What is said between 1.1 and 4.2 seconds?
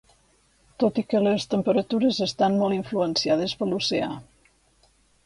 que les temperatures estan molt influenciades per l'oceà.